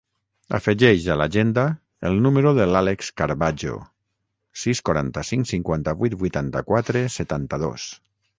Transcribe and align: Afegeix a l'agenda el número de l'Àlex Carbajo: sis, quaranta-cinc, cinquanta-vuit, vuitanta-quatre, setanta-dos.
Afegeix 0.57 1.03
a 1.15 1.17
l'agenda 1.19 1.65
el 2.09 2.17
número 2.27 2.53
de 2.59 2.65
l'Àlex 2.69 3.11
Carbajo: 3.23 3.75
sis, 4.63 4.83
quaranta-cinc, 4.91 5.51
cinquanta-vuit, 5.53 6.17
vuitanta-quatre, 6.25 7.05
setanta-dos. 7.21 7.87